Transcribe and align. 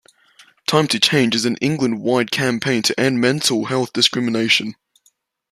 Time 0.65 0.87
to 0.87 0.99
Change 0.99 1.35
is 1.35 1.45
an 1.45 1.57
England-wide 1.57 2.31
campaign 2.31 2.81
to 2.81 2.99
end 2.99 3.21
mental 3.21 3.65
health 3.65 3.93
discrimination. 3.93 4.73